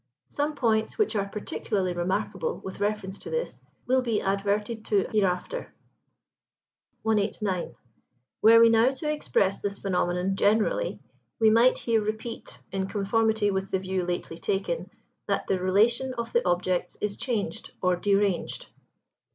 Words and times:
Some 0.29 0.55
points, 0.55 0.97
which 0.97 1.15
are 1.15 1.27
particularly 1.29 1.93
remarkable 1.93 2.57
with 2.57 2.79
reference 2.79 3.19
to 3.19 3.29
this, 3.29 3.59
will 3.85 4.01
be 4.01 4.19
adverted 4.19 4.83
to 4.85 5.05
hereafter. 5.11 5.75
189. 7.03 7.75
Were 8.41 8.59
we 8.59 8.69
now 8.69 8.89
to 8.93 9.07
express 9.11 9.61
this 9.61 9.77
phenomenon 9.77 10.35
generally, 10.35 10.99
we 11.39 11.51
might 11.51 11.77
here 11.77 12.01
repeat, 12.01 12.63
in 12.71 12.87
conformity 12.87 13.51
with 13.51 13.69
the 13.69 13.77
view 13.77 14.03
lately 14.03 14.39
taken, 14.39 14.89
that 15.27 15.45
the 15.45 15.59
relation 15.59 16.15
of 16.15 16.33
the 16.33 16.43
objects 16.47 16.97
is 16.99 17.15
changed 17.15 17.71
or 17.79 17.95
deranged. 17.95 18.69